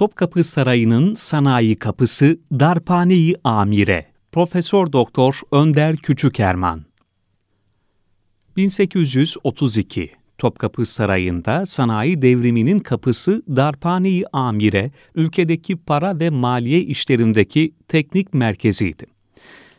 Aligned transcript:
Topkapı 0.00 0.44
Sarayı'nın 0.44 1.14
sanayi 1.14 1.76
kapısı 1.76 2.38
Darphane-i 2.52 3.34
Amire. 3.44 4.06
Profesör 4.32 4.92
Doktor 4.92 5.40
Önder 5.52 5.96
Küçükerman 5.96 6.84
1832 8.56 10.12
Topkapı 10.38 10.86
Sarayı'nda 10.86 11.66
sanayi 11.66 12.22
devriminin 12.22 12.78
kapısı 12.78 13.42
Darphane-i 13.56 14.24
Amire, 14.32 14.90
ülkedeki 15.14 15.76
para 15.76 16.18
ve 16.18 16.30
maliye 16.30 16.80
işlerindeki 16.80 17.74
teknik 17.88 18.34
merkeziydi. 18.34 19.06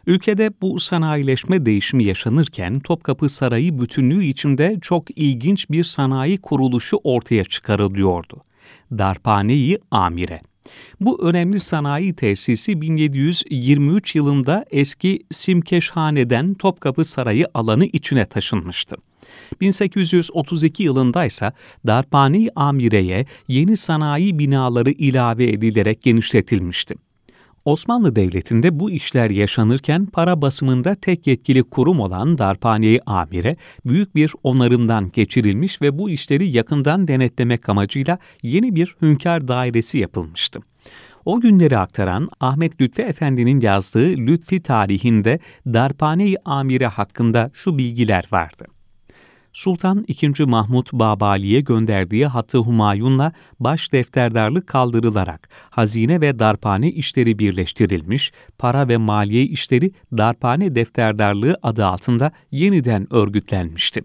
Ülkede 0.07 0.51
bu 0.61 0.79
sanayileşme 0.79 1.65
değişimi 1.65 2.03
yaşanırken 2.03 2.79
Topkapı 2.79 3.29
Sarayı 3.29 3.79
bütünlüğü 3.79 4.25
içinde 4.25 4.77
çok 4.81 5.17
ilginç 5.17 5.69
bir 5.69 5.83
sanayi 5.83 6.38
kuruluşu 6.38 6.97
ortaya 7.03 7.43
çıkarılıyordu. 7.43 8.43
Darphane-i 8.91 9.78
Amire. 9.91 10.39
Bu 11.00 11.25
önemli 11.25 11.60
sanayi 11.60 12.14
tesisi 12.15 12.82
1723 12.82 14.15
yılında 14.15 14.65
eski 14.71 15.19
Simkeşhane'den 15.32 16.54
Topkapı 16.54 17.05
Sarayı 17.05 17.47
alanı 17.54 17.86
içine 17.86 18.25
taşınmıştı. 18.25 18.96
1832 19.61 20.83
yılında 20.83 21.25
ise 21.25 21.52
Darphane-i 21.88 22.50
Amire'ye 22.55 23.25
yeni 23.47 23.78
sanayi 23.78 24.39
binaları 24.39 24.91
ilave 24.91 25.46
edilerek 25.46 26.02
genişletilmişti. 26.02 26.96
Osmanlı 27.65 28.15
Devleti'nde 28.15 28.79
bu 28.79 28.92
işler 28.92 29.29
yaşanırken 29.29 30.06
para 30.06 30.42
basımında 30.42 30.96
tek 30.96 31.28
yetkili 31.28 31.64
kurum 31.64 32.00
olan 32.00 32.38
Darphane-i 32.38 33.00
Amire 33.06 33.58
büyük 33.86 34.16
bir 34.16 34.33
onarımdan 34.44 35.09
geçirilmiş 35.09 35.81
ve 35.81 35.97
bu 35.97 36.09
işleri 36.09 36.47
yakından 36.47 37.08
denetlemek 37.08 37.69
amacıyla 37.69 38.17
yeni 38.44 38.75
bir 38.75 38.95
hünkâr 39.02 39.47
dairesi 39.47 39.97
yapılmıştı. 39.97 40.59
O 41.25 41.39
günleri 41.39 41.78
aktaran 41.78 42.30
Ahmet 42.39 42.81
Lütfi 42.81 43.02
Efendi'nin 43.02 43.61
yazdığı 43.61 44.09
Lütfi 44.17 44.63
tarihinde 44.63 45.39
Darphane-i 45.66 46.35
Amire 46.45 46.88
hakkında 46.88 47.52
şu 47.53 47.78
bilgiler 47.78 48.25
vardı. 48.31 48.66
Sultan 49.53 50.05
II. 50.07 50.45
Mahmud 50.45 50.88
Babali'ye 50.94 51.61
gönderdiği 51.61 52.25
Hattı 52.25 52.57
Humayun'la 52.57 53.31
baş 53.59 53.91
defterdarlık 53.91 54.67
kaldırılarak 54.67 55.49
hazine 55.69 56.21
ve 56.21 56.39
darphane 56.39 56.91
işleri 56.91 57.39
birleştirilmiş, 57.39 58.31
para 58.57 58.88
ve 58.88 58.97
maliye 58.97 59.44
işleri 59.44 59.91
darphane 60.17 60.75
defterdarlığı 60.75 61.57
adı 61.63 61.85
altında 61.85 62.31
yeniden 62.52 63.13
örgütlenmişti. 63.13 64.02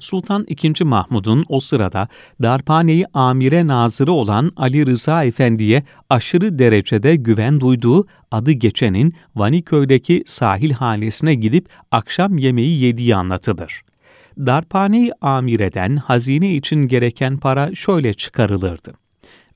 Sultan 0.00 0.46
II. 0.48 0.84
Mahmud'un 0.84 1.44
o 1.48 1.60
sırada 1.60 2.08
darphaneyi 2.42 3.04
amire 3.14 3.66
nazırı 3.66 4.12
olan 4.12 4.52
Ali 4.56 4.86
Rıza 4.86 5.24
Efendi'ye 5.24 5.82
aşırı 6.10 6.58
derecede 6.58 7.16
güven 7.16 7.60
duyduğu 7.60 8.06
adı 8.30 8.52
geçenin 8.52 9.14
Vaniköy'deki 9.36 10.22
sahil 10.26 10.70
hanesine 10.70 11.34
gidip 11.34 11.68
akşam 11.90 12.38
yemeği 12.38 12.82
yediği 12.82 13.16
anlatılır. 13.16 13.82
Darphane-i 14.38 15.12
Amire'den 15.20 15.96
hazine 15.96 16.54
için 16.54 16.88
gereken 16.88 17.36
para 17.36 17.74
şöyle 17.74 18.14
çıkarılırdı. 18.14 18.94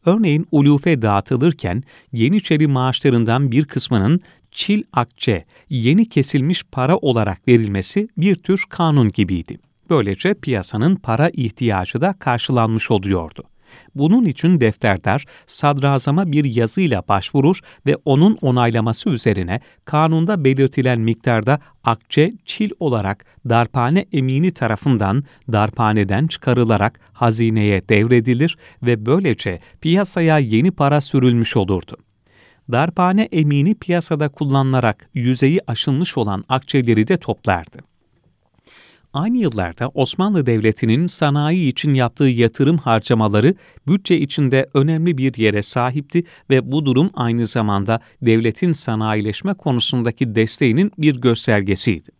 Örneğin 0.06 0.46
ulufe 0.52 1.02
dağıtılırken 1.02 1.82
Yeniçeri 2.12 2.66
maaşlarından 2.66 3.50
bir 3.50 3.64
kısmının 3.64 4.20
çil 4.50 4.82
akçe, 4.92 5.44
yeni 5.70 6.08
kesilmiş 6.08 6.64
para 6.72 6.96
olarak 6.96 7.48
verilmesi 7.48 8.08
bir 8.16 8.34
tür 8.34 8.64
kanun 8.68 9.08
gibiydi. 9.12 9.58
Böylece 9.90 10.34
piyasanın 10.34 10.96
para 10.96 11.30
ihtiyacı 11.32 12.00
da 12.00 12.14
karşılanmış 12.18 12.90
oluyordu. 12.90 13.44
Bunun 13.94 14.24
için 14.24 14.60
defterdar 14.60 15.24
sadrazama 15.46 16.32
bir 16.32 16.44
yazıyla 16.44 17.02
başvurur 17.08 17.60
ve 17.86 17.96
onun 18.04 18.38
onaylaması 18.42 19.10
üzerine 19.10 19.60
kanunda 19.84 20.44
belirtilen 20.44 21.00
miktarda 21.00 21.58
akçe 21.84 22.32
çil 22.44 22.70
olarak 22.80 23.24
darphane 23.48 24.06
emini 24.12 24.50
tarafından 24.52 25.24
darphaneden 25.52 26.26
çıkarılarak 26.26 27.00
hazineye 27.12 27.88
devredilir 27.88 28.58
ve 28.82 29.06
böylece 29.06 29.60
piyasaya 29.80 30.38
yeni 30.38 30.70
para 30.70 31.00
sürülmüş 31.00 31.56
olurdu. 31.56 31.96
Darphane 32.72 33.28
emini 33.32 33.74
piyasada 33.74 34.28
kullanılarak 34.28 35.08
yüzeyi 35.14 35.60
aşılmış 35.66 36.18
olan 36.18 36.44
akçeleri 36.48 37.08
de 37.08 37.16
toplardı. 37.16 37.93
Aynı 39.14 39.36
yıllarda 39.36 39.88
Osmanlı 39.88 40.46
Devleti'nin 40.46 41.06
sanayi 41.06 41.68
için 41.68 41.94
yaptığı 41.94 42.24
yatırım 42.24 42.78
harcamaları 42.78 43.54
bütçe 43.88 44.18
içinde 44.18 44.66
önemli 44.74 45.18
bir 45.18 45.36
yere 45.36 45.62
sahipti 45.62 46.24
ve 46.50 46.72
bu 46.72 46.86
durum 46.86 47.10
aynı 47.14 47.46
zamanda 47.46 48.00
devletin 48.22 48.72
sanayileşme 48.72 49.54
konusundaki 49.54 50.34
desteğinin 50.34 50.92
bir 50.98 51.20
göstergesiydi. 51.20 52.10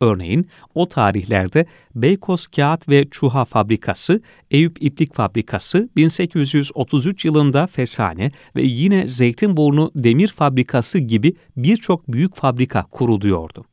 Örneğin 0.00 0.48
o 0.74 0.88
tarihlerde 0.88 1.66
Beykoz 1.94 2.46
Kağıt 2.46 2.88
ve 2.88 3.08
Çuha 3.10 3.44
Fabrikası, 3.44 4.22
Eyüp 4.50 4.82
İplik 4.82 5.14
Fabrikası, 5.14 5.88
1833 5.96 7.24
yılında 7.24 7.66
Fesane 7.66 8.30
ve 8.56 8.62
yine 8.62 9.08
Zeytinburnu 9.08 9.90
Demir 9.94 10.28
Fabrikası 10.28 10.98
gibi 10.98 11.34
birçok 11.56 12.12
büyük 12.12 12.36
fabrika 12.36 12.82
kuruluyordu. 12.82 13.64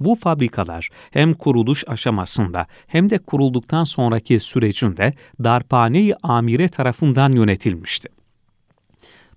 Bu 0.00 0.14
fabrikalar 0.14 0.88
hem 1.10 1.34
kuruluş 1.34 1.84
aşamasında 1.86 2.66
hem 2.86 3.10
de 3.10 3.18
kurulduktan 3.18 3.84
sonraki 3.84 4.40
sürecinde 4.40 5.14
Darphane-i 5.44 6.14
Amire 6.22 6.68
tarafından 6.68 7.32
yönetilmişti. 7.32 8.08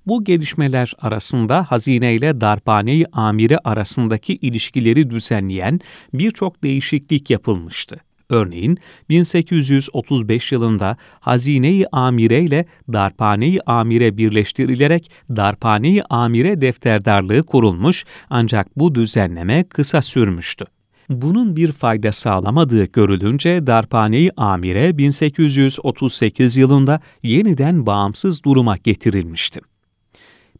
Bu 0.07 0.23
gelişmeler 0.23 0.93
arasında 1.01 1.71
hazine 1.71 2.15
ile 2.15 2.41
darphane-i 2.41 3.05
amire 3.11 3.57
arasındaki 3.63 4.35
ilişkileri 4.35 5.09
düzenleyen 5.09 5.79
birçok 6.13 6.63
değişiklik 6.63 7.29
yapılmıştı. 7.29 7.97
Örneğin 8.29 8.77
1835 9.09 10.51
yılında 10.51 10.97
Hazine-i 11.19 11.85
Amire 11.91 12.41
ile 12.41 12.65
Darphane-i 12.93 13.59
Amire 13.65 14.17
birleştirilerek 14.17 15.11
Darphane-i 15.29 16.03
Amire 16.09 16.61
defterdarlığı 16.61 17.43
kurulmuş 17.43 18.05
ancak 18.29 18.79
bu 18.79 18.95
düzenleme 18.95 19.63
kısa 19.63 20.01
sürmüştü. 20.01 20.65
Bunun 21.09 21.55
bir 21.55 21.71
fayda 21.71 22.11
sağlamadığı 22.11 22.85
görülünce 22.85 23.67
Darphane-i 23.67 24.29
Amire 24.37 24.97
1838 24.97 26.57
yılında 26.57 26.99
yeniden 27.23 27.85
bağımsız 27.85 28.43
duruma 28.43 28.77
getirilmişti. 28.77 29.61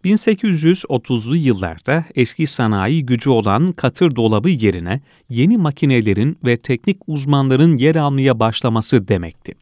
1830'lu 0.05 1.35
yıllarda 1.35 2.05
eski 2.15 2.47
sanayi 2.47 3.05
gücü 3.05 3.29
olan 3.29 3.71
katır 3.71 4.15
dolabı 4.15 4.49
yerine 4.49 5.01
yeni 5.29 5.57
makinelerin 5.57 6.37
ve 6.45 6.57
teknik 6.57 6.97
uzmanların 7.07 7.77
yer 7.77 7.95
almaya 7.95 8.39
başlaması 8.39 9.07
demekti. 9.07 9.53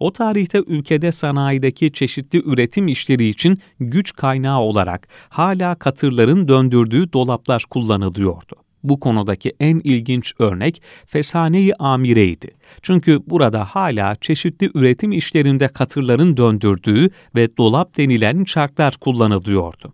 O 0.00 0.12
tarihte 0.12 0.62
ülkede 0.66 1.12
sanayideki 1.12 1.92
çeşitli 1.92 2.42
üretim 2.44 2.88
işleri 2.88 3.28
için 3.28 3.58
güç 3.80 4.16
kaynağı 4.16 4.60
olarak 4.60 5.08
hala 5.28 5.74
katırların 5.74 6.48
döndürdüğü 6.48 7.12
dolaplar 7.12 7.64
kullanılıyordu. 7.70 8.61
Bu 8.84 9.00
konudaki 9.00 9.52
en 9.60 9.80
ilginç 9.84 10.32
örnek 10.38 10.82
Fesane-i 11.06 11.72
Amire'ydi. 11.78 12.48
Çünkü 12.82 13.20
burada 13.26 13.64
hala 13.64 14.16
çeşitli 14.16 14.70
üretim 14.74 15.12
işlerinde 15.12 15.68
katırların 15.68 16.36
döndürdüğü 16.36 17.10
ve 17.34 17.56
dolap 17.56 17.96
denilen 17.96 18.44
çarklar 18.44 18.96
kullanılıyordu. 18.96 19.92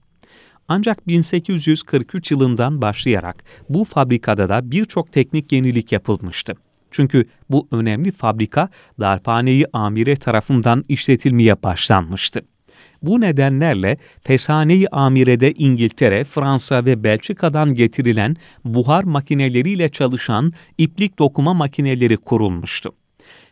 Ancak 0.68 1.06
1843 1.08 2.30
yılından 2.30 2.82
başlayarak 2.82 3.44
bu 3.68 3.84
fabrikada 3.84 4.48
da 4.48 4.70
birçok 4.70 5.12
teknik 5.12 5.52
yenilik 5.52 5.92
yapılmıştı. 5.92 6.54
Çünkü 6.90 7.24
bu 7.50 7.68
önemli 7.70 8.12
fabrika 8.12 8.68
Darphane-i 9.00 9.64
Amire 9.72 10.16
tarafından 10.16 10.84
işletilmeye 10.88 11.62
başlanmıştı. 11.62 12.42
Bu 13.02 13.20
nedenlerle 13.20 13.96
Fesane-i 14.24 14.86
Amire'de 14.92 15.52
İngiltere, 15.52 16.24
Fransa 16.24 16.84
ve 16.84 17.04
Belçika'dan 17.04 17.74
getirilen 17.74 18.36
buhar 18.64 19.04
makineleriyle 19.04 19.88
çalışan 19.88 20.52
iplik 20.78 21.18
dokuma 21.18 21.54
makineleri 21.54 22.16
kurulmuştu. 22.16 22.92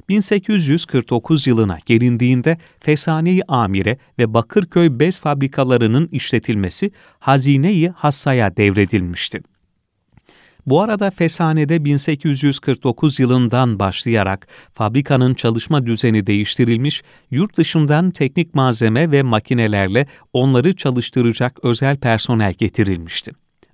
1849 0.08 1.46
yılına 1.46 1.78
gelindiğinde 1.86 2.58
Fesane-i 2.80 3.40
Amire 3.48 3.98
ve 4.18 4.34
Bakırköy 4.34 4.98
bez 4.98 5.20
fabrikalarının 5.20 6.08
işletilmesi 6.12 6.90
Hazine-i 7.18 7.88
Hassa'ya 7.88 8.56
devredilmişti. 8.56 9.40
Bu 10.66 10.82
arada 10.82 11.10
Fesane'de 11.10 11.84
1849 11.84 13.20
yılından 13.20 13.78
başlayarak 13.78 14.48
fabrikanın 14.74 15.34
çalışma 15.34 15.86
düzeni 15.86 16.26
değiştirilmiş, 16.26 17.02
yurt 17.30 17.56
dışından 17.56 18.10
teknik 18.10 18.54
malzeme 18.54 19.10
ve 19.10 19.22
makinelerle 19.22 20.06
onları 20.32 20.76
çalıştıracak 20.76 21.64
özel 21.64 21.96
personel 21.96 22.52
getirilmişti. 22.52 23.32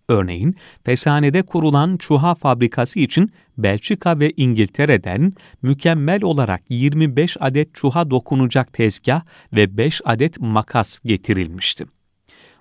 Örneğin, 0.09 0.56
Fesane'de 0.85 1.43
kurulan 1.43 1.97
çuha 1.97 2.35
fabrikası 2.35 2.99
için 2.99 3.33
Belçika 3.59 4.19
ve 4.19 4.33
İngiltere'den 4.37 5.33
mükemmel 5.62 6.23
olarak 6.23 6.62
25 6.69 7.37
adet 7.41 7.75
çuha 7.75 8.11
dokunacak 8.11 8.73
tezgah 8.73 9.23
ve 9.53 9.77
5 9.77 10.00
adet 10.05 10.41
makas 10.41 11.00
getirilmişti. 11.05 11.85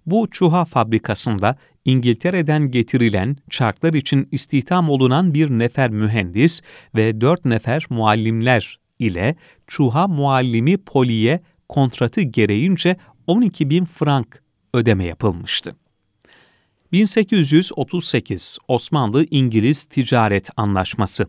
Bu 0.06 0.28
çuha 0.32 0.66
fabrikasında 0.66 1.56
İngiltere'den 1.86 2.72
getirilen 2.72 3.38
çarklar 3.50 3.94
için 3.94 4.28
istihdam 4.32 4.90
olunan 4.90 5.34
bir 5.34 5.50
nefer 5.50 5.90
mühendis 5.90 6.62
ve 6.96 7.22
dört 7.22 7.46
nefer 7.46 7.86
muallimler 7.90 8.80
ile 9.00 9.36
çuha 9.68 10.08
muallimi 10.08 10.78
Poli'ye 10.78 11.42
kontratı 11.70 12.22
gereğince 12.22 12.96
12 13.28 13.70
bin 13.70 13.86
frank 13.86 14.44
ödeme 14.74 15.06
yapılmıştı. 15.06 15.76
1838 16.92 18.58
Osmanlı-İngiliz 18.68 19.84
Ticaret 19.84 20.50
Anlaşması 20.58 21.28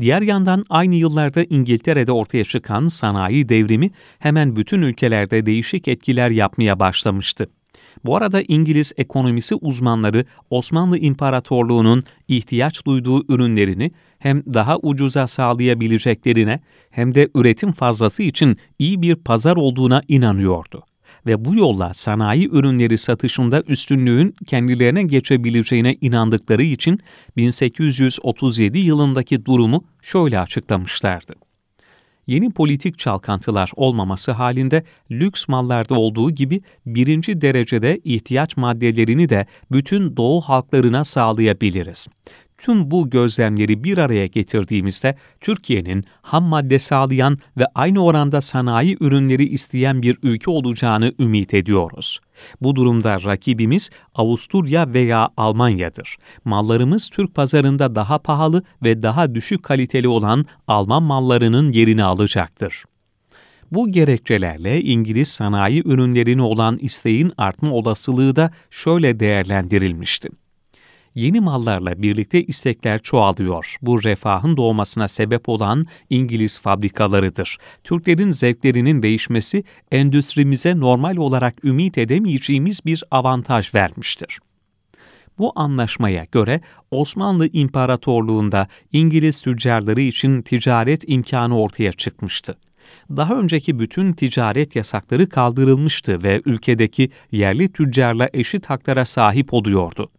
Diğer 0.00 0.22
yandan 0.22 0.64
aynı 0.68 0.94
yıllarda 0.94 1.44
İngiltere'de 1.44 2.12
ortaya 2.12 2.44
çıkan 2.44 2.88
sanayi 2.88 3.48
devrimi 3.48 3.90
hemen 4.18 4.56
bütün 4.56 4.82
ülkelerde 4.82 5.46
değişik 5.46 5.88
etkiler 5.88 6.30
yapmaya 6.30 6.78
başlamıştı. 6.80 7.50
Bu 8.04 8.16
arada 8.16 8.42
İngiliz 8.48 8.92
ekonomisi 8.96 9.54
uzmanları 9.54 10.24
Osmanlı 10.50 10.98
İmparatorluğu'nun 10.98 12.04
ihtiyaç 12.28 12.86
duyduğu 12.86 13.32
ürünlerini 13.32 13.90
hem 14.18 14.42
daha 14.54 14.78
ucuza 14.78 15.26
sağlayabileceklerine 15.26 16.60
hem 16.90 17.14
de 17.14 17.28
üretim 17.34 17.72
fazlası 17.72 18.22
için 18.22 18.56
iyi 18.78 19.02
bir 19.02 19.14
pazar 19.14 19.56
olduğuna 19.56 20.02
inanıyordu. 20.08 20.82
Ve 21.26 21.44
bu 21.44 21.54
yolla 21.54 21.94
sanayi 21.94 22.48
ürünleri 22.48 22.98
satışında 22.98 23.62
üstünlüğün 23.62 24.34
kendilerine 24.46 25.02
geçebileceğine 25.02 25.96
inandıkları 26.00 26.62
için 26.62 27.00
1837 27.36 28.78
yılındaki 28.78 29.44
durumu 29.44 29.84
şöyle 30.02 30.40
açıklamışlardı 30.40 31.34
yeni 32.26 32.50
politik 32.50 32.98
çalkantılar 32.98 33.70
olmaması 33.76 34.32
halinde 34.32 34.84
lüks 35.10 35.48
mallarda 35.48 35.94
olduğu 35.94 36.30
gibi 36.30 36.60
birinci 36.86 37.40
derecede 37.40 38.00
ihtiyaç 38.04 38.56
maddelerini 38.56 39.28
de 39.28 39.46
bütün 39.72 40.16
doğu 40.16 40.40
halklarına 40.40 41.04
sağlayabiliriz. 41.04 42.08
Tüm 42.64 42.90
bu 42.90 43.10
gözlemleri 43.10 43.84
bir 43.84 43.98
araya 43.98 44.26
getirdiğimizde 44.26 45.16
Türkiye'nin 45.40 46.04
ham 46.22 46.44
madde 46.44 46.78
sağlayan 46.78 47.38
ve 47.56 47.64
aynı 47.74 48.04
oranda 48.04 48.40
sanayi 48.40 48.96
ürünleri 49.00 49.44
isteyen 49.44 50.02
bir 50.02 50.18
ülke 50.22 50.50
olacağını 50.50 51.12
ümit 51.18 51.54
ediyoruz. 51.54 52.20
Bu 52.60 52.76
durumda 52.76 53.24
rakibimiz 53.24 53.90
Avusturya 54.14 54.92
veya 54.92 55.28
Almanya'dır. 55.36 56.16
Mallarımız 56.44 57.08
Türk 57.08 57.34
pazarında 57.34 57.94
daha 57.94 58.18
pahalı 58.18 58.62
ve 58.82 59.02
daha 59.02 59.34
düşük 59.34 59.62
kaliteli 59.62 60.08
olan 60.08 60.46
Alman 60.68 61.02
mallarının 61.02 61.72
yerini 61.72 62.04
alacaktır. 62.04 62.84
Bu 63.72 63.92
gerekçelerle 63.92 64.82
İngiliz 64.82 65.28
sanayi 65.28 65.82
ürünlerine 65.84 66.42
olan 66.42 66.78
isteğin 66.80 67.32
artma 67.38 67.70
olasılığı 67.70 68.36
da 68.36 68.50
şöyle 68.70 69.20
değerlendirilmişti 69.20 70.28
yeni 71.14 71.40
mallarla 71.40 72.02
birlikte 72.02 72.44
istekler 72.44 73.02
çoğalıyor. 73.02 73.76
Bu 73.82 74.02
refahın 74.02 74.56
doğmasına 74.56 75.08
sebep 75.08 75.48
olan 75.48 75.86
İngiliz 76.10 76.60
fabrikalarıdır. 76.60 77.58
Türklerin 77.84 78.30
zevklerinin 78.30 79.02
değişmesi 79.02 79.64
endüstrimize 79.92 80.80
normal 80.80 81.16
olarak 81.16 81.64
ümit 81.64 81.98
edemeyeceğimiz 81.98 82.80
bir 82.86 83.04
avantaj 83.10 83.74
vermiştir. 83.74 84.38
Bu 85.38 85.52
anlaşmaya 85.56 86.24
göre 86.32 86.60
Osmanlı 86.90 87.48
İmparatorluğu'nda 87.52 88.68
İngiliz 88.92 89.42
tüccarları 89.42 90.00
için 90.00 90.42
ticaret 90.42 91.04
imkanı 91.06 91.60
ortaya 91.60 91.92
çıkmıştı. 91.92 92.58
Daha 93.10 93.34
önceki 93.34 93.78
bütün 93.78 94.12
ticaret 94.12 94.76
yasakları 94.76 95.28
kaldırılmıştı 95.28 96.22
ve 96.22 96.42
ülkedeki 96.44 97.10
yerli 97.32 97.72
tüccarla 97.72 98.28
eşit 98.32 98.66
haklara 98.66 99.04
sahip 99.04 99.54
oluyordu. 99.54 100.10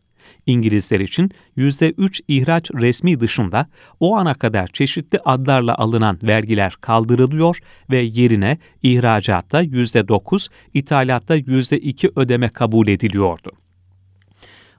İngilizler 0.46 1.00
için 1.00 1.32
%3 1.58 2.22
ihraç 2.28 2.72
resmi 2.72 3.20
dışında 3.20 3.68
o 4.00 4.16
ana 4.16 4.34
kadar 4.34 4.68
çeşitli 4.68 5.20
adlarla 5.26 5.78
alınan 5.78 6.20
vergiler 6.24 6.74
kaldırılıyor 6.82 7.58
ve 7.90 8.02
yerine 8.02 8.58
ihracatta 8.84 9.64
%9, 9.64 10.50
ithalatta 10.74 11.38
%2 11.38 12.12
ödeme 12.16 12.50
kabul 12.50 12.88
ediliyordu. 12.88 13.52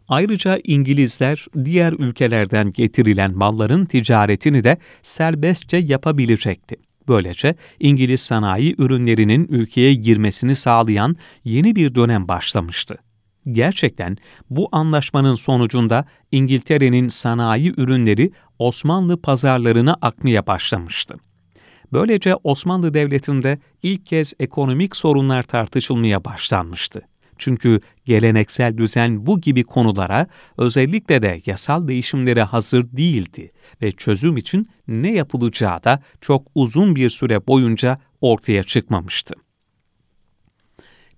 Ayrıca 0.08 0.58
İngilizler 0.64 1.46
diğer 1.64 1.92
ülkelerden 1.92 2.70
getirilen 2.70 3.36
malların 3.36 3.84
ticaretini 3.84 4.64
de 4.64 4.76
serbestçe 5.02 5.76
yapabilecekti. 5.76 6.76
Böylece 7.08 7.54
İngiliz 7.80 8.20
sanayi 8.20 8.74
ürünlerinin 8.78 9.46
ülkeye 9.50 9.94
girmesini 9.94 10.54
sağlayan 10.54 11.16
yeni 11.44 11.76
bir 11.76 11.94
dönem 11.94 12.28
başlamıştı. 12.28 12.98
Gerçekten 13.52 14.16
bu 14.50 14.68
anlaşmanın 14.72 15.34
sonucunda 15.34 16.04
İngiltere'nin 16.32 17.08
sanayi 17.08 17.72
ürünleri 17.76 18.32
Osmanlı 18.58 19.22
pazarlarına 19.22 19.96
akmaya 20.02 20.46
başlamıştı. 20.46 21.16
Böylece 21.92 22.34
Osmanlı 22.44 22.94
Devleti'nde 22.94 23.58
ilk 23.82 24.06
kez 24.06 24.32
ekonomik 24.40 24.96
sorunlar 24.96 25.42
tartışılmaya 25.42 26.24
başlanmıştı. 26.24 27.02
Çünkü 27.38 27.80
geleneksel 28.04 28.78
düzen 28.78 29.26
bu 29.26 29.40
gibi 29.40 29.64
konulara 29.64 30.26
özellikle 30.58 31.22
de 31.22 31.40
yasal 31.46 31.88
değişimlere 31.88 32.42
hazır 32.42 32.86
değildi 32.92 33.52
ve 33.82 33.92
çözüm 33.92 34.36
için 34.36 34.68
ne 34.88 35.12
yapılacağı 35.12 35.84
da 35.84 36.02
çok 36.20 36.46
uzun 36.54 36.96
bir 36.96 37.08
süre 37.08 37.46
boyunca 37.46 37.98
ortaya 38.20 38.62
çıkmamıştı. 38.62 39.34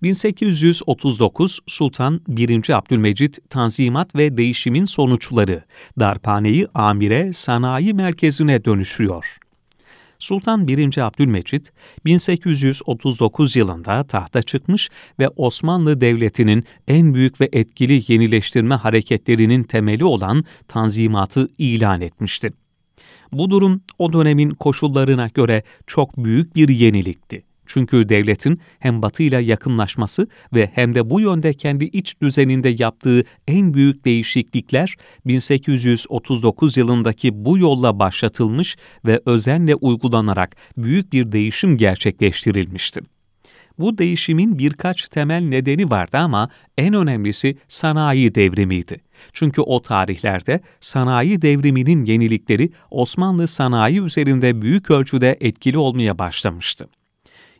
1839 0.02 1.60
Sultan 1.66 2.20
1. 2.28 2.70
Abdülmecit 2.70 3.50
Tanzimat 3.50 4.14
ve 4.14 4.36
Değişimin 4.36 4.84
Sonuçları 4.84 5.64
Darphane'yi 6.00 6.66
amire 6.74 7.32
sanayi 7.32 7.94
merkezine 7.94 8.64
dönüşüyor. 8.64 9.38
Sultan 10.18 10.68
1. 10.68 10.98
Abdülmecit 10.98 11.72
1839 12.04 13.56
yılında 13.56 14.04
tahta 14.04 14.42
çıkmış 14.42 14.90
ve 15.18 15.28
Osmanlı 15.28 16.00
Devleti'nin 16.00 16.64
en 16.88 17.14
büyük 17.14 17.40
ve 17.40 17.48
etkili 17.52 18.12
yenileştirme 18.12 18.74
hareketlerinin 18.74 19.62
temeli 19.62 20.04
olan 20.04 20.44
Tanzimat'ı 20.68 21.48
ilan 21.58 22.00
etmişti. 22.00 22.52
Bu 23.32 23.50
durum 23.50 23.80
o 23.98 24.12
dönemin 24.12 24.50
koşullarına 24.50 25.28
göre 25.28 25.62
çok 25.86 26.16
büyük 26.16 26.56
bir 26.56 26.68
yenilikti. 26.68 27.47
Çünkü 27.68 28.08
devletin 28.08 28.60
hem 28.78 29.02
Batı 29.02 29.22
ile 29.22 29.36
yakınlaşması 29.36 30.28
ve 30.54 30.70
hem 30.74 30.94
de 30.94 31.10
bu 31.10 31.20
yönde 31.20 31.52
kendi 31.52 31.84
iç 31.84 32.20
düzeninde 32.22 32.68
yaptığı 32.78 33.24
en 33.48 33.74
büyük 33.74 34.04
değişiklikler 34.04 34.94
1839 35.26 36.76
yılındaki 36.76 37.44
bu 37.44 37.58
yolla 37.58 37.98
başlatılmış 37.98 38.76
ve 39.04 39.20
özenle 39.26 39.74
uygulanarak 39.74 40.56
büyük 40.76 41.12
bir 41.12 41.32
değişim 41.32 41.76
gerçekleştirilmişti. 41.76 43.00
Bu 43.78 43.98
değişimin 43.98 44.58
birkaç 44.58 45.08
temel 45.08 45.42
nedeni 45.42 45.90
vardı 45.90 46.16
ama 46.16 46.48
en 46.78 46.94
önemlisi 46.94 47.56
sanayi 47.68 48.34
devrimiydi. 48.34 49.00
Çünkü 49.32 49.60
o 49.60 49.82
tarihlerde 49.82 50.60
sanayi 50.80 51.42
devriminin 51.42 52.04
yenilikleri 52.04 52.70
Osmanlı 52.90 53.48
sanayi 53.48 54.00
üzerinde 54.00 54.62
büyük 54.62 54.90
ölçüde 54.90 55.36
etkili 55.40 55.78
olmaya 55.78 56.18
başlamıştı. 56.18 56.88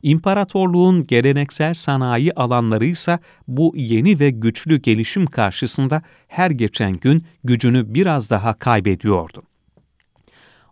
İmparatorluğun 0.02 1.07
geleneksel 1.07 1.75
sanayi 1.75 2.33
alanları 2.33 2.85
ise 2.87 3.19
bu 3.49 3.73
yeni 3.76 4.21
ve 4.21 4.31
güçlü 4.31 4.76
gelişim 4.76 5.26
karşısında 5.26 6.02
her 6.28 6.50
geçen 6.50 6.93
gün 6.93 7.23
gücünü 7.45 7.95
biraz 7.95 8.31
daha 8.31 8.55
kaybediyordu. 8.55 9.43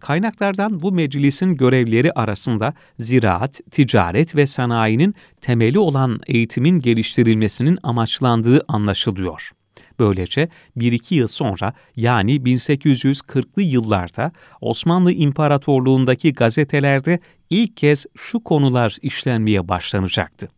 Kaynaklardan 0.00 0.82
bu 0.82 0.92
meclisin 0.92 1.54
görevleri 1.54 2.12
arasında 2.12 2.74
ziraat, 2.98 3.60
ticaret 3.70 4.36
ve 4.36 4.46
sanayinin 4.46 5.14
temeli 5.40 5.78
olan 5.78 6.20
eğitimin 6.26 6.80
geliştirilmesinin 6.80 7.78
amaçlandığı 7.82 8.64
anlaşılıyor. 8.68 9.52
Böylece 9.98 10.48
bir 10.76 10.92
iki 10.92 11.14
yıl 11.14 11.28
sonra 11.28 11.72
yani 11.96 12.36
1840'lı 12.36 13.62
yıllarda 13.62 14.32
Osmanlı 14.60 15.12
İmparatorluğundaki 15.12 16.32
gazetelerde 16.32 17.18
ilk 17.50 17.76
kez 17.76 18.06
şu 18.16 18.40
konular 18.40 18.96
işlenmeye 19.02 19.68
başlanacaktı. 19.68 20.48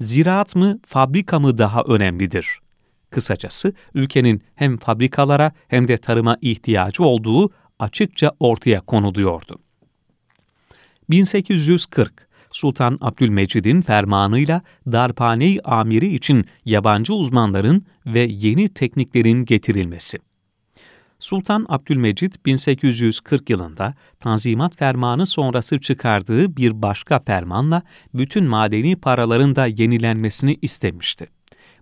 Ziraat 0.00 0.56
mı, 0.56 0.80
fabrika 0.86 1.40
mı 1.40 1.58
daha 1.58 1.82
önemlidir? 1.82 2.46
Kısacası 3.10 3.72
ülkenin 3.94 4.42
hem 4.54 4.78
fabrikalara 4.78 5.52
hem 5.68 5.88
de 5.88 5.96
tarıma 5.96 6.36
ihtiyacı 6.40 7.04
olduğu 7.04 7.50
açıkça 7.78 8.32
ortaya 8.40 8.80
konuluyordu. 8.80 9.58
1840 11.10 12.28
Sultan 12.52 12.98
Abdülmecid'in 13.00 13.80
fermanıyla 13.80 14.62
darphane 14.92 15.58
amiri 15.64 16.14
için 16.14 16.46
yabancı 16.64 17.14
uzmanların 17.14 17.86
ve 18.06 18.20
yeni 18.20 18.68
tekniklerin 18.68 19.44
getirilmesi. 19.44 20.18
Sultan 21.18 21.66
Abdülmecid 21.68 22.32
1840 22.46 23.50
yılında 23.50 23.94
Tanzimat 24.20 24.76
Fermanı 24.76 25.26
sonrası 25.26 25.80
çıkardığı 25.80 26.56
bir 26.56 26.82
başka 26.82 27.20
fermanla 27.20 27.82
bütün 28.14 28.44
madeni 28.44 28.96
paraların 28.96 29.56
da 29.56 29.66
yenilenmesini 29.66 30.58
istemişti. 30.62 31.26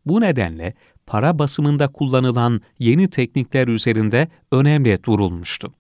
Bu 0.07 0.21
nedenle 0.21 0.75
para 1.07 1.39
basımında 1.39 1.89
kullanılan 1.89 2.61
yeni 2.79 3.11
teknikler 3.11 3.69
üzerinde 3.69 4.29
önemli 4.53 5.05
durulmuştu. 5.05 5.75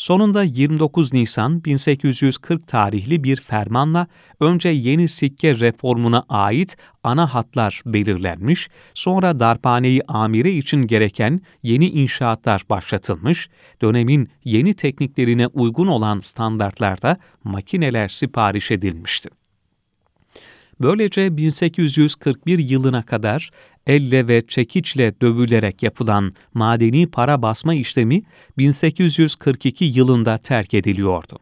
Sonunda 0.00 0.42
29 0.42 1.12
Nisan 1.12 1.64
1840 1.64 2.66
tarihli 2.66 3.24
bir 3.24 3.36
fermanla 3.36 4.06
önce 4.40 4.68
yeni 4.68 5.08
sikke 5.08 5.58
reformuna 5.60 6.24
ait 6.28 6.76
ana 7.04 7.34
hatlar 7.34 7.82
belirlenmiş, 7.86 8.68
sonra 8.94 9.40
darphaneyi 9.40 10.02
amire 10.08 10.50
için 10.50 10.86
gereken 10.86 11.40
yeni 11.62 11.86
inşaatlar 11.88 12.62
başlatılmış, 12.70 13.48
dönemin 13.82 14.28
yeni 14.44 14.74
tekniklerine 14.74 15.46
uygun 15.46 15.86
olan 15.86 16.20
standartlarda 16.20 17.16
makineler 17.44 18.08
sipariş 18.08 18.70
edilmişti. 18.70 19.30
Böylece 20.80 21.36
1841 21.36 22.58
yılına 22.58 23.02
kadar 23.02 23.50
elle 23.86 24.28
ve 24.28 24.46
çekiçle 24.46 25.20
dövülerek 25.20 25.82
yapılan 25.82 26.34
madeni 26.54 27.06
para 27.06 27.42
basma 27.42 27.74
işlemi 27.74 28.22
1842 28.58 29.84
yılında 29.84 30.38
terk 30.38 30.74
ediliyordu. 30.74 31.38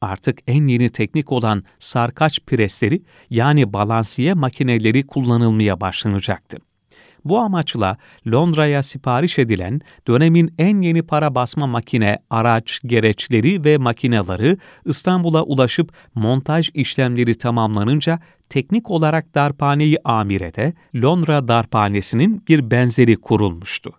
Artık 0.00 0.38
en 0.46 0.66
yeni 0.66 0.88
teknik 0.88 1.32
olan 1.32 1.64
sarkaç 1.78 2.40
presleri 2.40 3.02
yani 3.30 3.72
balansiye 3.72 4.34
makineleri 4.34 5.06
kullanılmaya 5.06 5.80
başlanacaktı. 5.80 6.67
Bu 7.24 7.38
amaçla 7.38 7.96
Londra'ya 8.26 8.82
sipariş 8.82 9.38
edilen 9.38 9.80
dönemin 10.08 10.54
en 10.58 10.80
yeni 10.80 11.02
para 11.02 11.34
basma 11.34 11.66
makine, 11.66 12.18
araç, 12.30 12.80
gereçleri 12.86 13.64
ve 13.64 13.78
makineleri 13.78 14.58
İstanbul'a 14.84 15.42
ulaşıp 15.42 15.92
montaj 16.14 16.70
işlemleri 16.74 17.38
tamamlanınca 17.38 18.18
teknik 18.48 18.90
olarak 18.90 19.34
darphaneyi 19.34 19.96
amirede 20.04 20.72
Londra 20.96 21.48
darphanesinin 21.48 22.44
bir 22.48 22.70
benzeri 22.70 23.16
kurulmuştu. 23.16 23.92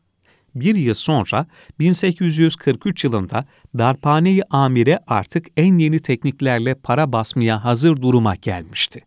Bir 0.55 0.75
yıl 0.75 0.93
sonra 0.93 1.45
1843 1.79 3.03
yılında 3.03 3.45
darphaneyi 3.77 4.43
amire 4.49 4.99
artık 5.07 5.47
en 5.57 5.77
yeni 5.77 5.99
tekniklerle 5.99 6.75
para 6.75 7.13
basmaya 7.13 7.63
hazır 7.63 8.01
duruma 8.01 8.35
gelmişti. 8.35 9.01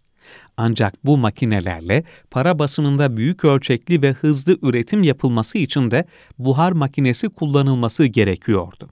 Ancak 0.56 1.06
bu 1.06 1.18
makinelerle 1.18 2.04
para 2.30 2.58
basımında 2.58 3.16
büyük 3.16 3.44
ölçekli 3.44 4.02
ve 4.02 4.12
hızlı 4.12 4.58
üretim 4.62 5.02
yapılması 5.02 5.58
için 5.58 5.90
de 5.90 6.04
buhar 6.38 6.72
makinesi 6.72 7.28
kullanılması 7.28 8.04
gerekiyordu. 8.04 8.90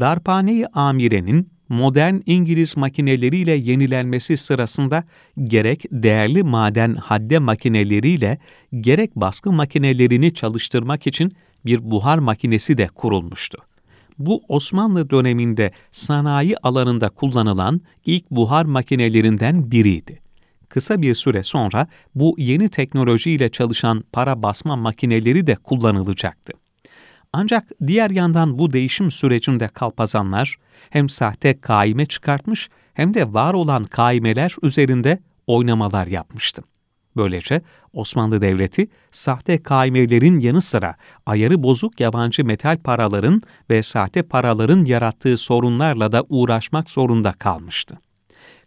Darphane-i 0.00 0.66
Amire'nin 0.72 1.50
modern 1.68 2.14
İngiliz 2.26 2.76
makineleriyle 2.76 3.52
yenilenmesi 3.52 4.36
sırasında 4.36 5.04
gerek 5.44 5.84
değerli 5.92 6.42
maden 6.42 6.94
hadde 6.94 7.38
makineleriyle 7.38 8.38
gerek 8.80 9.16
baskı 9.16 9.52
makinelerini 9.52 10.34
çalıştırmak 10.34 11.06
için 11.06 11.32
bir 11.64 11.90
buhar 11.90 12.18
makinesi 12.18 12.78
de 12.78 12.88
kurulmuştu. 12.88 13.58
Bu 14.18 14.42
Osmanlı 14.48 15.10
döneminde 15.10 15.72
sanayi 15.92 16.56
alanında 16.62 17.08
kullanılan 17.08 17.80
ilk 18.06 18.30
buhar 18.30 18.64
makinelerinden 18.64 19.70
biriydi. 19.70 20.27
Kısa 20.78 21.02
bir 21.02 21.14
süre 21.14 21.42
sonra 21.42 21.86
bu 22.14 22.34
yeni 22.38 22.68
teknolojiyle 22.68 23.48
çalışan 23.48 24.04
para 24.12 24.42
basma 24.42 24.76
makineleri 24.76 25.46
de 25.46 25.54
kullanılacaktı. 25.54 26.52
Ancak 27.32 27.68
diğer 27.86 28.10
yandan 28.10 28.58
bu 28.58 28.72
değişim 28.72 29.10
sürecinde 29.10 29.68
kalpazanlar 29.68 30.56
hem 30.90 31.08
sahte 31.08 31.60
kaime 31.60 32.06
çıkartmış 32.06 32.68
hem 32.94 33.14
de 33.14 33.32
var 33.32 33.54
olan 33.54 33.84
kaimeler 33.84 34.56
üzerinde 34.62 35.18
oynamalar 35.46 36.06
yapmıştı. 36.06 36.62
Böylece 37.16 37.62
Osmanlı 37.92 38.40
Devleti 38.40 38.88
sahte 39.10 39.62
kaimelerin 39.62 40.40
yanı 40.40 40.60
sıra 40.60 40.96
ayarı 41.26 41.62
bozuk 41.62 42.00
yabancı 42.00 42.44
metal 42.44 42.78
paraların 42.78 43.42
ve 43.70 43.82
sahte 43.82 44.22
paraların 44.22 44.84
yarattığı 44.84 45.38
sorunlarla 45.38 46.12
da 46.12 46.24
uğraşmak 46.28 46.90
zorunda 46.90 47.32
kalmıştı. 47.32 47.98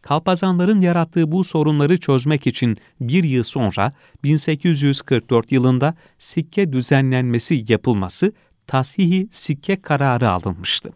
Kalpazanların 0.01 0.81
yarattığı 0.81 1.31
bu 1.31 1.43
sorunları 1.43 1.99
çözmek 1.99 2.47
için 2.47 2.77
bir 3.01 3.23
yıl 3.23 3.43
sonra 3.43 3.93
1844 4.23 5.51
yılında 5.51 5.95
sikke 6.17 6.73
düzenlenmesi 6.73 7.65
yapılması 7.67 8.33
tasihi 8.67 9.27
sikke 9.31 9.75
kararı 9.75 10.29
alınmıştı. 10.29 10.89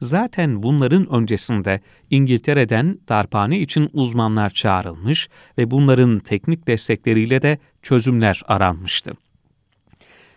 Zaten 0.00 0.62
bunların 0.62 1.14
öncesinde 1.14 1.80
İngiltere'den 2.10 2.98
darphane 3.08 3.58
için 3.58 3.90
uzmanlar 3.92 4.50
çağrılmış 4.50 5.28
ve 5.58 5.70
bunların 5.70 6.18
teknik 6.18 6.66
destekleriyle 6.66 7.42
de 7.42 7.58
çözümler 7.82 8.42
aranmıştı. 8.46 9.12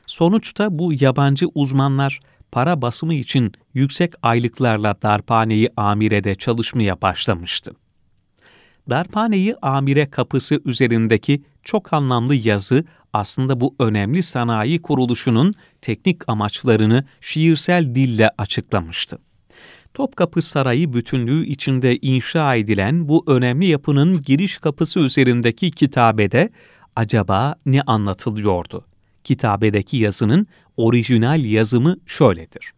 Sonuçta 0.06 0.80
bu 0.80 0.94
yabancı 1.00 1.48
uzmanlar 1.56 2.20
para 2.52 2.82
basımı 2.82 3.14
için 3.14 3.52
yüksek 3.74 4.14
aylıklarla 4.22 4.96
darphaneyi 5.02 5.70
amirede 5.78 6.36
çalışmaya 6.36 7.02
başlamıştı. 7.02 7.72
Darphaneyi 8.90 9.56
amire 9.62 10.10
kapısı 10.10 10.62
üzerindeki 10.66 11.44
çok 11.64 11.94
anlamlı 11.94 12.36
yazı 12.36 12.86
aslında 13.14 13.62
bu 13.62 13.76
önemli 13.80 14.24
sanayi 14.24 14.82
kuruluşunun 14.82 15.54
teknik 15.82 16.30
amaçlarını 16.30 17.06
şiirsel 17.22 17.96
dille 17.96 18.30
açıklamıştı. 18.38 19.20
Topkapı 19.94 20.42
Sarayı 20.42 20.94
bütünlüğü 20.94 21.46
içinde 21.46 21.98
inşa 21.98 22.56
edilen 22.56 23.10
bu 23.10 23.24
önemli 23.28 23.66
yapının 23.66 24.22
giriş 24.22 24.58
kapısı 24.58 25.00
üzerindeki 25.00 25.72
kitabede 25.72 26.50
acaba 26.96 27.56
ne 27.66 27.82
anlatılıyordu? 27.82 28.86
Kitabedeki 29.24 29.98
yazının 29.98 30.48
orijinal 30.78 31.46
yazımı 31.46 31.98
şöyledir. 32.06 32.74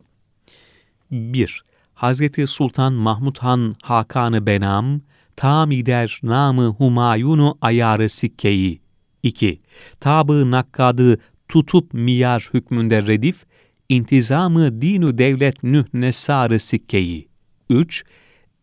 1. 1.12 1.64
Hazreti 1.94 2.48
Sultan 2.48 2.94
Mahmud 2.94 3.38
Han 3.38 3.76
Hakanı 3.82 4.46
Benam, 4.46 5.02
tamider 5.40 6.20
namı 6.24 6.66
Humayunu 6.66 7.58
ayarı 7.62 8.10
sikkeyi. 8.10 8.82
2. 9.24 9.62
Tabı 10.00 10.52
nakkadı 10.52 11.20
tutup 11.48 11.94
miyar 11.94 12.50
hükmünde 12.54 13.08
redif, 13.08 13.46
intizamı 13.90 14.82
dinu 14.82 15.18
devlet 15.18 15.64
nüh 15.64 15.86
nesarı 15.94 16.60
sikkeyi. 16.60 17.28
3. 17.70 18.04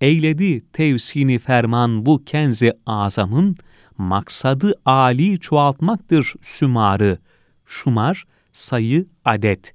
Eyledi 0.00 0.64
tevsini 0.72 1.38
ferman 1.38 2.06
bu 2.06 2.24
kenzi 2.24 2.72
azamın, 2.86 3.56
maksadı 3.98 4.72
ali 4.84 5.40
çoğaltmaktır 5.40 6.34
sümarı. 6.42 7.18
Şumar, 7.66 8.24
sayı, 8.52 9.06
adet, 9.24 9.74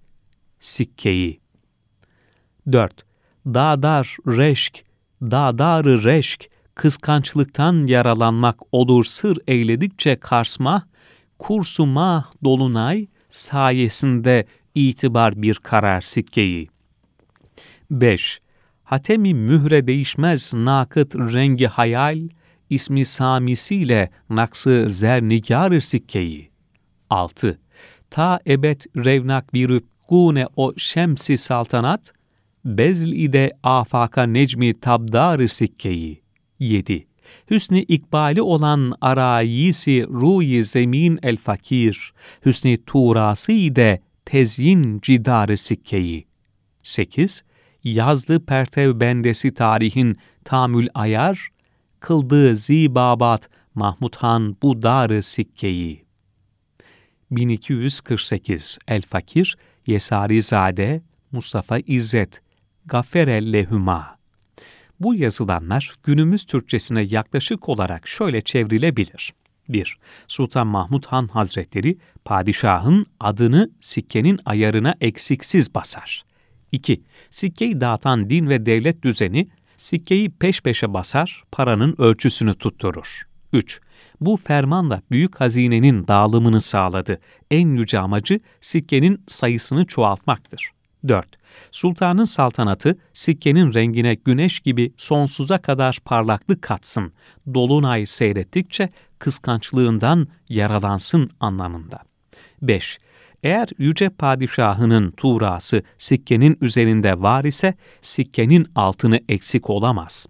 sikkeyi. 0.59 1.39
4. 2.71 3.05
Dağdar, 3.45 4.17
reşk, 4.27 4.83
dağdarı 5.21 6.03
reşk, 6.03 6.50
kıskançlıktan 6.75 7.87
yaralanmak 7.87 8.59
olur 8.71 9.05
sır 9.05 9.37
eyledikçe 9.47 10.15
karsma, 10.15 10.87
kursuma 11.39 12.31
dolunay 12.43 13.07
sayesinde 13.29 14.45
itibar 14.75 15.41
bir 15.41 15.55
karar 15.55 16.01
sikkeyi. 16.01 16.69
5. 17.91 18.39
Hatemi 18.83 19.33
mühre 19.33 19.87
değişmez 19.87 20.53
nakıt 20.53 21.15
rengi 21.15 21.67
hayal, 21.67 22.19
ismi 22.69 23.05
samisiyle 23.05 24.09
naksı 24.29 24.85
zernigar 24.89 25.79
sikkeyi. 25.79 26.51
6. 27.09 27.59
Ta 28.09 28.39
ebed 28.47 28.81
revnak 28.97 29.53
bir 29.53 29.81
gune 30.09 30.47
o 30.55 30.73
şemsi 30.77 31.37
saltanat, 31.37 32.13
bezl 32.65 33.07
ide 33.07 33.51
afaka 33.63 34.23
necmi 34.23 34.79
tabdar 34.79 35.47
sikkeyi. 35.47 36.20
7. 36.61 37.07
Hüsnü 37.51 37.79
ikbali 37.79 38.41
olan 38.41 38.93
arayisi 39.01 40.07
ruyi 40.07 40.63
zemin 40.63 41.19
el 41.23 41.37
fakir, 41.37 42.13
hüsnü 42.45 42.85
turası 42.85 43.51
ide 43.51 44.01
tezyin 44.25 44.99
cidarı 45.01 45.57
sikkeyi. 45.57 46.27
8. 46.83 47.43
Yazlı 47.83 48.45
pertev 48.45 48.99
bendesi 48.99 49.53
tarihin 49.53 50.17
tamül 50.43 50.87
ayar, 50.93 51.47
kıldığı 51.99 52.55
zibabat 52.55 53.49
Mahmud 53.75 54.15
Han 54.15 54.57
bu 54.61 54.81
darı 54.81 55.23
sikkeyi. 55.23 56.05
1248 57.31 58.79
El 58.87 59.01
Fakir, 59.01 59.57
Yesarizade, 59.87 61.01
Mustafa 61.31 61.79
İzzet, 61.79 62.41
Gaffere 62.85 63.53
lehuma. 63.53 64.20
Bu 65.03 65.15
yazılanlar 65.15 65.95
günümüz 66.03 66.43
Türkçesine 66.43 67.01
yaklaşık 67.01 67.69
olarak 67.69 68.07
şöyle 68.07 68.41
çevrilebilir. 68.41 69.33
1. 69.69 69.97
Sultan 70.27 70.67
Mahmud 70.67 71.05
Han 71.05 71.27
Hazretleri, 71.27 71.97
padişahın 72.25 73.05
adını 73.19 73.69
sikkenin 73.79 74.39
ayarına 74.45 74.95
eksiksiz 75.01 75.75
basar. 75.75 76.23
2. 76.71 77.03
Sikkeyi 77.31 77.81
dağıtan 77.81 78.29
din 78.29 78.49
ve 78.49 78.65
devlet 78.65 79.03
düzeni, 79.03 79.49
sikkeyi 79.77 80.29
peş 80.29 80.61
peşe 80.61 80.93
basar, 80.93 81.43
paranın 81.51 81.95
ölçüsünü 81.97 82.53
tutturur. 82.53 83.21
3. 83.53 83.81
Bu 84.19 84.37
fermanla 84.37 85.01
büyük 85.11 85.41
hazinenin 85.41 86.07
dağılımını 86.07 86.61
sağladı. 86.61 87.19
En 87.51 87.69
yüce 87.69 87.99
amacı 87.99 88.39
sikkenin 88.61 89.23
sayısını 89.27 89.85
çoğaltmaktır. 89.85 90.71
4. 91.07 91.27
Sultanın 91.71 92.23
saltanatı 92.23 92.97
sikkenin 93.13 93.73
rengine 93.73 94.13
güneş 94.13 94.59
gibi 94.59 94.93
sonsuza 94.97 95.57
kadar 95.57 95.99
parlaklık 96.05 96.61
katsın, 96.61 97.13
dolunay 97.53 98.05
seyrettikçe 98.05 98.89
kıskançlığından 99.19 100.27
yaralansın 100.49 101.29
anlamında. 101.39 101.99
5. 102.61 102.97
Eğer 103.43 103.69
yüce 103.77 104.09
padişahının 104.09 105.11
tuğrası 105.11 105.83
sikkenin 105.97 106.57
üzerinde 106.61 107.21
var 107.21 107.43
ise 107.43 107.73
sikkenin 108.01 108.67
altını 108.75 109.19
eksik 109.29 109.69
olamaz. 109.69 110.27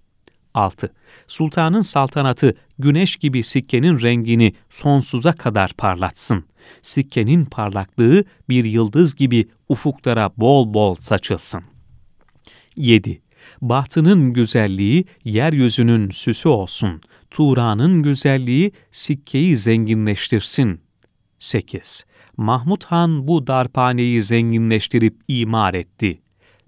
6. 0.54 0.94
Sultanın 1.28 1.82
saltanatı 1.82 2.56
güneş 2.80 3.16
gibi 3.16 3.44
sikkenin 3.44 4.02
rengini 4.02 4.54
sonsuza 4.70 5.34
kadar 5.34 5.74
parlatsın. 5.74 6.46
Sikkenin 6.82 7.46
parlaklığı 7.46 8.24
bir 8.50 8.66
yıldız 8.66 9.16
gibi 9.16 9.48
ufuklara 9.70 10.32
bol 10.38 10.74
bol 10.74 10.96
saçılsın. 10.96 11.64
7. 12.76 13.22
Bahtının 13.62 14.34
güzelliği 14.34 15.06
yeryüzünün 15.24 16.10
süsü 16.10 16.50
olsun. 16.50 17.02
Tuğra'nın 17.32 18.04
güzelliği 18.04 18.72
sikkeyi 18.92 19.58
zenginleştirsin. 19.58 20.82
8. 21.40 22.06
Mahmud 22.38 22.84
Han 22.84 23.28
bu 23.28 23.48
darpaneyi 23.48 24.24
zenginleştirip 24.24 25.20
imar 25.28 25.74
etti. 25.74 26.22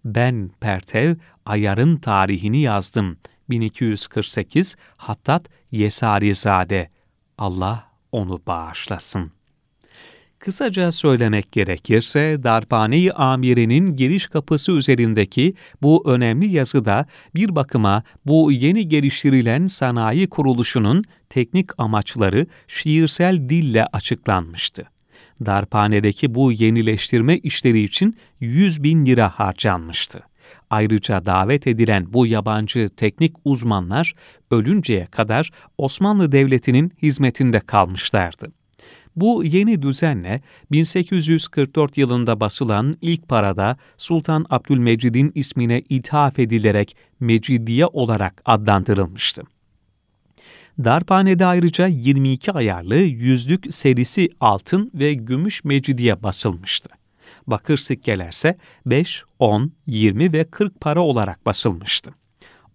Ben 0.05 0.51
Pertev 0.59 1.15
ayarın 1.45 1.97
tarihini 1.97 2.61
yazdım. 2.61 3.17
1248 3.49 4.75
Hattat 4.97 5.45
Yesarizade. 5.71 6.89
Allah 7.37 7.91
onu 8.11 8.41
bağışlasın. 8.47 9.31
Kısaca 10.39 10.91
söylemek 10.91 11.51
gerekirse 11.51 12.43
Darphane-i 12.43 13.11
Amiri'nin 13.11 13.95
giriş 13.95 14.27
kapısı 14.27 14.71
üzerindeki 14.71 15.53
bu 15.81 16.03
önemli 16.05 16.47
yazıda 16.47 17.05
bir 17.35 17.55
bakıma 17.55 18.03
bu 18.25 18.51
yeni 18.51 18.87
geliştirilen 18.87 19.67
sanayi 19.67 20.29
kuruluşunun 20.29 21.03
teknik 21.29 21.79
amaçları 21.79 22.47
şiirsel 22.67 23.49
dille 23.49 23.85
açıklanmıştı. 23.85 24.83
Darphane'deki 25.45 26.35
bu 26.35 26.51
yenileştirme 26.51 27.37
işleri 27.37 27.79
için 27.79 28.17
100 28.39 28.83
bin 28.83 29.05
lira 29.05 29.29
harcanmıştı. 29.29 30.23
Ayrıca 30.73 31.25
davet 31.25 31.67
edilen 31.67 32.13
bu 32.13 32.27
yabancı 32.27 32.89
teknik 32.97 33.33
uzmanlar 33.45 34.13
ölünceye 34.51 35.05
kadar 35.05 35.49
Osmanlı 35.77 36.31
Devleti'nin 36.31 36.91
hizmetinde 37.01 37.59
kalmışlardı. 37.59 38.51
Bu 39.15 39.43
yeni 39.43 39.81
düzenle 39.81 40.41
1844 40.71 41.97
yılında 41.97 42.39
basılan 42.39 42.97
ilk 43.01 43.27
parada 43.27 43.77
Sultan 43.97 44.45
Abdülmecid'in 44.49 45.31
ismine 45.35 45.81
ithaf 45.89 46.39
edilerek 46.39 46.95
Mecidiye 47.19 47.85
olarak 47.85 48.41
adlandırılmıştı. 48.45 49.43
Darphane'de 50.83 51.45
ayrıca 51.45 51.87
22 51.87 52.51
ayarlı 52.51 52.95
yüzlük 52.97 53.73
serisi 53.73 54.29
altın 54.39 54.91
ve 54.93 55.13
gümüş 55.13 55.63
mecidiye 55.63 56.23
basılmıştı. 56.23 57.02
Bakır 57.47 57.77
sikkelerse 57.77 58.57
5, 58.85 59.23
10, 59.39 59.71
20 59.87 60.33
ve 60.33 60.43
40 60.43 60.81
para 60.81 61.01
olarak 61.01 61.45
basılmıştı. 61.45 62.11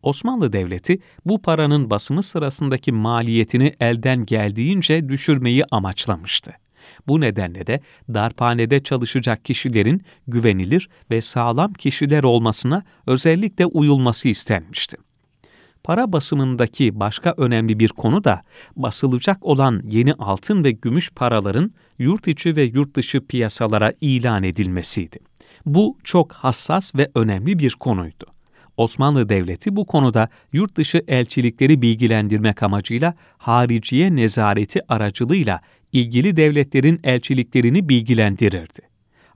Osmanlı 0.03 0.53
Devleti 0.53 0.99
bu 1.25 1.43
paranın 1.43 1.91
basımı 1.91 2.23
sırasındaki 2.23 2.93
maliyetini 2.93 3.75
elden 3.81 4.25
geldiğince 4.25 5.09
düşürmeyi 5.09 5.65
amaçlamıştı. 5.71 6.53
Bu 7.07 7.21
nedenle 7.21 7.67
de 7.67 7.81
darphanede 8.15 8.83
çalışacak 8.83 9.45
kişilerin 9.45 10.03
güvenilir 10.29 10.89
ve 11.11 11.21
sağlam 11.21 11.73
kişiler 11.73 12.23
olmasına 12.23 12.85
özellikle 13.07 13.67
uyulması 13.67 14.29
istenmişti. 14.29 14.97
Para 15.85 16.13
basımındaki 16.13 17.01
başka 17.01 17.35
önemli 17.37 17.79
bir 17.79 17.89
konu 17.89 18.25
da 18.25 18.43
basılacak 18.77 19.47
olan 19.47 19.83
yeni 19.89 20.15
altın 20.15 20.65
ve 20.65 20.71
gümüş 20.71 21.11
paraların 21.11 21.73
yurt 21.99 22.29
içi 22.29 22.57
ve 22.57 22.63
yurt 22.63 22.95
dışı 22.95 23.27
piyasalara 23.27 23.93
ilan 24.01 24.43
edilmesiydi. 24.43 25.19
Bu 25.67 25.99
çok 26.05 26.33
hassas 26.33 26.95
ve 26.95 27.11
önemli 27.15 27.59
bir 27.59 27.73
konuydu. 27.73 28.27
Osmanlı 28.77 29.29
Devleti 29.29 29.77
bu 29.77 29.87
konuda 29.87 30.29
yurt 30.53 30.77
dışı 30.77 31.03
elçilikleri 31.09 31.83
bilgilendirmek 31.83 32.63
amacıyla 32.63 33.15
hariciye 33.39 34.17
nezareti 34.17 34.81
aracılığıyla 34.89 35.61
ilgili 35.93 36.37
devletlerin 36.37 37.01
elçiliklerini 37.05 37.89
bilgilendirirdi. 37.89 38.81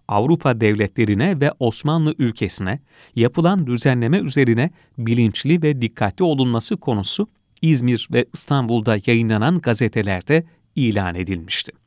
Avrupa 0.08 0.60
devletlerine 0.60 1.40
ve 1.40 1.52
Osmanlı 1.58 2.14
ülkesine 2.18 2.80
yapılan 3.16 3.66
düzenleme 3.66 4.18
üzerine 4.18 4.70
bilinçli 4.98 5.62
ve 5.62 5.80
dikkatli 5.80 6.24
olunması 6.24 6.76
konusu 6.76 7.28
İzmir 7.62 8.08
ve 8.12 8.24
İstanbul'da 8.34 8.98
yayınlanan 9.06 9.60
gazetelerde 9.60 10.44
ilan 10.76 11.14
edilmişti. 11.14 11.81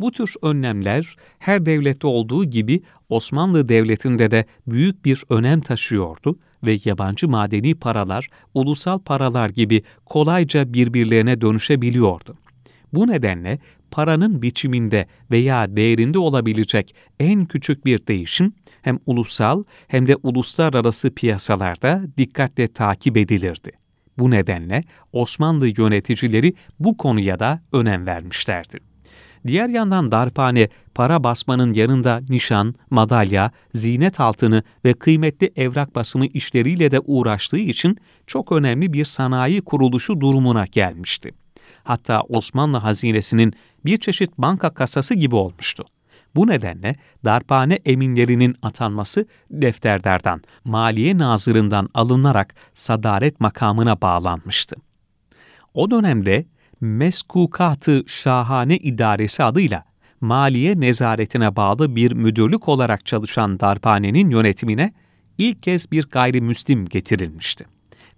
Bu 0.00 0.12
tür 0.12 0.34
önlemler 0.42 1.16
her 1.38 1.66
devlette 1.66 2.06
olduğu 2.06 2.44
gibi 2.44 2.82
Osmanlı 3.08 3.68
Devleti'nde 3.68 4.30
de 4.30 4.44
büyük 4.66 5.04
bir 5.04 5.24
önem 5.30 5.60
taşıyordu 5.60 6.38
ve 6.66 6.78
yabancı 6.84 7.28
madeni 7.28 7.74
paralar, 7.74 8.28
ulusal 8.54 8.98
paralar 8.98 9.50
gibi 9.50 9.82
kolayca 10.06 10.72
birbirlerine 10.72 11.40
dönüşebiliyordu. 11.40 12.38
Bu 12.92 13.06
nedenle 13.06 13.58
paranın 13.90 14.42
biçiminde 14.42 15.06
veya 15.30 15.76
değerinde 15.76 16.18
olabilecek 16.18 16.94
en 17.20 17.44
küçük 17.44 17.84
bir 17.84 18.06
değişim 18.06 18.52
hem 18.82 18.98
ulusal 19.06 19.64
hem 19.88 20.06
de 20.08 20.16
uluslararası 20.16 21.14
piyasalarda 21.14 22.02
dikkatle 22.18 22.68
takip 22.68 23.16
edilirdi. 23.16 23.70
Bu 24.18 24.30
nedenle 24.30 24.84
Osmanlı 25.12 25.68
yöneticileri 25.76 26.54
bu 26.78 26.96
konuya 26.96 27.38
da 27.38 27.62
önem 27.72 28.06
vermişlerdi. 28.06 28.89
Diğer 29.46 29.68
yandan 29.68 30.12
darphane 30.12 30.68
para 30.94 31.24
basmanın 31.24 31.72
yanında 31.72 32.20
nişan, 32.28 32.74
madalya, 32.90 33.50
zinet 33.74 34.20
altını 34.20 34.62
ve 34.84 34.94
kıymetli 34.94 35.52
evrak 35.56 35.94
basımı 35.94 36.26
işleriyle 36.26 36.90
de 36.90 37.00
uğraştığı 37.00 37.58
için 37.58 37.98
çok 38.26 38.52
önemli 38.52 38.92
bir 38.92 39.04
sanayi 39.04 39.62
kuruluşu 39.62 40.20
durumuna 40.20 40.64
gelmişti. 40.66 41.30
Hatta 41.84 42.20
Osmanlı 42.20 42.76
hazinesinin 42.76 43.52
bir 43.84 43.96
çeşit 43.98 44.38
banka 44.38 44.70
kasası 44.70 45.14
gibi 45.14 45.34
olmuştu. 45.34 45.84
Bu 46.34 46.46
nedenle 46.46 46.94
darphane 47.24 47.74
eminlerinin 47.74 48.56
atanması 48.62 49.26
defterdardan, 49.50 50.42
maliye 50.64 51.18
nazırından 51.18 51.88
alınarak 51.94 52.54
sadaret 52.74 53.40
makamına 53.40 54.00
bağlanmıştı. 54.00 54.76
O 55.74 55.90
dönemde 55.90 56.46
Meskukatı 56.80 58.04
Şahane 58.06 58.76
İdaresi 58.76 59.42
adıyla 59.42 59.84
maliye 60.20 60.80
nezaretine 60.80 61.56
bağlı 61.56 61.96
bir 61.96 62.12
müdürlük 62.12 62.68
olarak 62.68 63.06
çalışan 63.06 63.60
darphanenin 63.60 64.30
yönetimine 64.30 64.92
ilk 65.38 65.62
kez 65.62 65.92
bir 65.92 66.04
gayrimüslim 66.04 66.86
getirilmişti. 66.86 67.66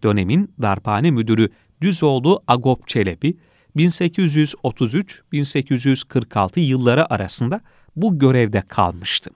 Dönemin 0.02 0.54
darphane 0.62 1.10
müdürü 1.10 1.48
Düzoğlu 1.80 2.42
Agop 2.46 2.88
Çelebi, 2.88 3.36
1833-1846 3.76 6.60
yılları 6.60 7.14
arasında 7.14 7.60
bu 7.96 8.18
görevde 8.18 8.60
kalmıştı. 8.60 9.30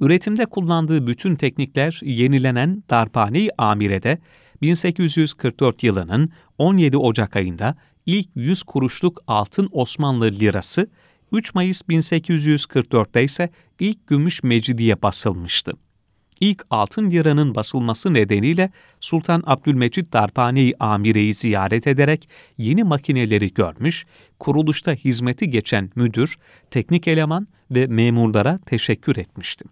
Üretimde 0.00 0.46
kullandığı 0.46 1.06
bütün 1.06 1.36
teknikler 1.36 2.00
yenilenen 2.02 2.84
darphane-i 2.90 3.50
amirede 3.58 4.18
1844 4.62 5.82
yılının 5.82 6.30
17 6.58 6.96
Ocak 6.96 7.36
ayında 7.36 7.76
ilk 8.06 8.28
100 8.34 8.62
kuruşluk 8.62 9.22
altın 9.26 9.68
Osmanlı 9.72 10.26
lirası, 10.26 10.90
3 11.32 11.54
Mayıs 11.54 11.82
1844'te 11.82 13.24
ise 13.24 13.50
ilk 13.80 14.06
gümüş 14.06 14.42
mecidiye 14.42 15.02
basılmıştı. 15.02 15.72
İlk 16.40 16.66
altın 16.70 17.10
liranın 17.10 17.54
basılması 17.54 18.14
nedeniyle 18.14 18.70
Sultan 19.00 19.42
Abdülmecid 19.46 20.12
Darphane-i 20.12 20.74
Amire'yi 20.80 21.34
ziyaret 21.34 21.86
ederek 21.86 22.28
yeni 22.58 22.84
makineleri 22.84 23.54
görmüş, 23.54 24.06
kuruluşta 24.38 24.92
hizmeti 24.92 25.50
geçen 25.50 25.90
müdür, 25.94 26.38
teknik 26.70 27.08
eleman 27.08 27.48
ve 27.70 27.86
memurlara 27.86 28.58
teşekkür 28.66 29.16
etmişti. 29.16 29.64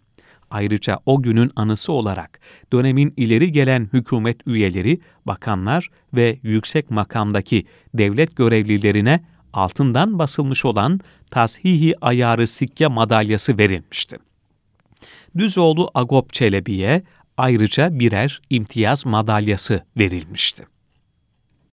Ayrıca 0.52 0.98
o 1.06 1.22
günün 1.22 1.50
anısı 1.56 1.92
olarak 1.92 2.40
dönemin 2.72 3.14
ileri 3.16 3.52
gelen 3.52 3.88
hükümet 3.92 4.46
üyeleri, 4.46 5.00
bakanlar 5.26 5.88
ve 6.14 6.38
yüksek 6.42 6.90
makamdaki 6.90 7.66
devlet 7.94 8.36
görevlilerine 8.36 9.24
altından 9.52 10.18
basılmış 10.18 10.64
olan 10.64 11.00
Tazhihi 11.30 11.94
Ayarı 12.00 12.46
Sikke 12.46 12.86
madalyası 12.86 13.58
verilmişti. 13.58 14.16
Düzoğlu 15.38 15.90
Agop 15.94 16.32
Çelebi'ye 16.32 17.02
ayrıca 17.36 17.98
birer 17.98 18.40
imtiyaz 18.50 19.06
madalyası 19.06 19.84
verilmişti. 19.96 20.71